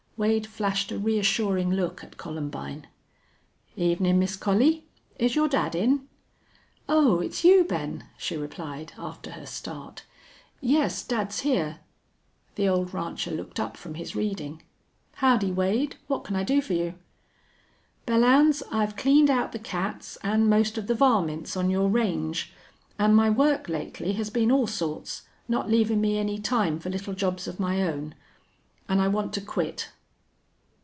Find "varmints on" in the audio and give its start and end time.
20.93-21.71